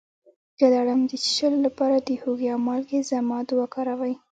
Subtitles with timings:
[0.57, 4.13] د لړم د چیچلو لپاره د هوږې او مالګې ضماد وکاروئ